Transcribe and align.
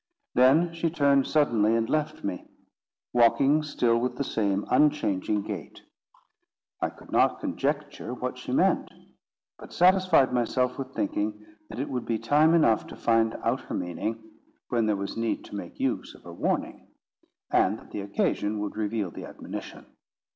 Then 0.33 0.73
she 0.73 0.89
turned 0.89 1.27
suddenly 1.27 1.75
and 1.75 1.87
left 1.87 2.23
me, 2.23 2.47
walking 3.13 3.61
still 3.61 3.99
with 3.99 4.15
the 4.15 4.23
same 4.23 4.65
unchanging 4.71 5.43
gait. 5.43 5.79
I 6.81 6.89
could 6.89 7.11
not 7.11 7.39
conjecture 7.39 8.11
what 8.11 8.35
she 8.39 8.51
meant, 8.51 8.91
but 9.59 9.71
satisfied 9.71 10.33
myself 10.33 10.79
with 10.79 10.95
thinking 10.95 11.45
that 11.69 11.77
it 11.79 11.87
would 11.87 12.07
be 12.07 12.17
time 12.17 12.55
enough 12.55 12.87
to 12.87 12.95
find 12.95 13.35
out 13.43 13.61
her 13.61 13.75
meaning 13.75 14.31
when 14.69 14.87
there 14.87 14.95
was 14.95 15.15
need 15.15 15.45
to 15.45 15.55
make 15.55 15.79
use 15.79 16.15
of 16.15 16.23
her 16.23 16.33
warning, 16.33 16.87
and 17.51 17.77
that 17.77 17.91
the 17.91 18.01
occasion 18.01 18.57
would 18.59 18.75
reveal 18.75 19.11
the 19.11 19.25
admonition. 19.25 19.85